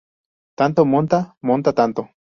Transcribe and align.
Tanto 0.59 0.81
monta, 0.83 1.19
monta 1.41 1.73
tanto 1.73 2.09